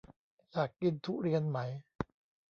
[0.51, 1.59] อยากกินทุเรียนไหม